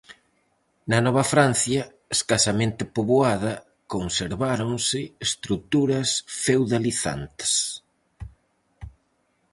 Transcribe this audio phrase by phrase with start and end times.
[0.89, 1.81] Na Nova Francia,
[2.15, 3.53] escasamente poboada,
[3.93, 6.09] conserváronse estruturas
[6.43, 7.51] feudalizantes.